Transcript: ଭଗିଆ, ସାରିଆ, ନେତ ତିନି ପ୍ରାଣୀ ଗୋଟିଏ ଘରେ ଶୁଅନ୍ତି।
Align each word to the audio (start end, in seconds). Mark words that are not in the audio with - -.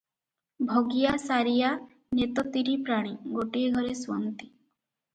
ଭଗିଆ, 0.71 1.11
ସାରିଆ, 1.25 1.75
ନେତ 2.21 2.47
ତିନି 2.57 2.77
ପ୍ରାଣୀ 2.91 3.15
ଗୋଟିଏ 3.39 3.73
ଘରେ 3.81 3.97
ଶୁଅନ୍ତି। 4.05 4.53